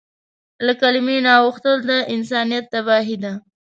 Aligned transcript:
له 0.65 0.73
کلیمې 0.81 1.17
نه 1.25 1.33
اوښتل 1.43 1.77
د 1.89 1.91
انسانیت 2.15 2.65
تباهي 2.73 3.17
ده. 3.23 3.33